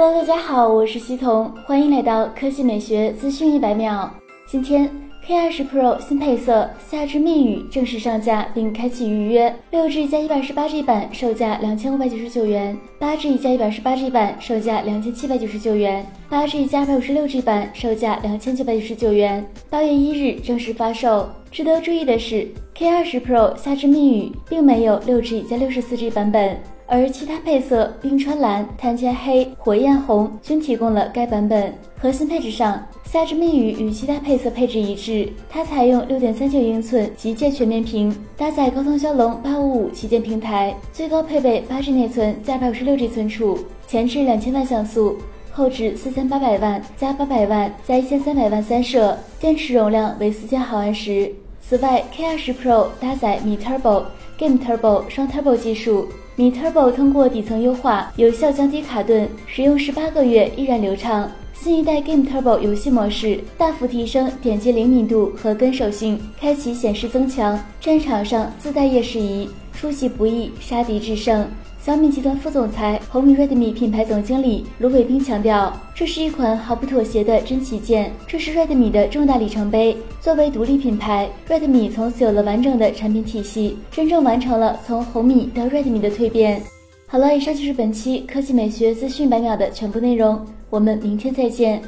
[0.00, 4.08] Hello，大家好，我是西彤，欢迎来到科技美学资讯一百秒。
[4.46, 4.88] 今天
[5.26, 17.42] K 二十 Pro 新配色《夏之密语》正式上架并开启预约，六 G 加一百二十八 G 版售价两千五百九十九元，八 G 加一百二十八 G 版售价两千七百九十九元，八 G 加二百五十六 G
[17.42, 19.44] 版售价两千九百九十九元。
[19.68, 21.28] 八月一日正式发售。
[21.50, 26.56] 值得注意的是，K 二十 Pro 夏之密语并没有六 G 加六十四 G 版本。
[26.90, 31.72] 而其他配色冰川蓝、碳纤黑、火焰红均提供了该版本。
[32.00, 45.18] 核心配置上，夏之密语与其他配色配置一致，它采用六点三九英寸极界全面屏，搭载高通骁龙八五五旗舰平台，最高配备八 G 内存加二百五十六 G 存储，前置两千万像素，
[45.52, 51.30] 后置四千八百万加八百万加一千三百万三摄，电池容量为四千毫安时。
[51.68, 54.04] 此外，K20 Pro 搭载米 Turbo、
[54.38, 56.08] Game Turbo 双 Turbo 技术。
[56.34, 61.30] 米 Turbo 通过底层优化，有效降低卡顿，使用十八个月依然流畅。
[61.60, 71.48] 新一代 Game Turbo 游戏模式大幅提升点击灵敏度和跟手性，开启显示增强，战场上自带夜视仪，出其不意，杀敌制胜。
[71.80, 79.96] 小米集团副总裁、红米 Redmi 品牌总经理卢伟冰强调，这是一款毫不妥协的真旗舰，这是 Redmi 的重大里程碑。
[80.20, 86.62] 作为独立品牌，Redmi 从此有了完整的产品体系，真正完成了从红米到 Redmi 的蜕变。
[87.08, 91.82] 好了，以上就是本期科技美学资讯百秒的全部内容，我们明天再见。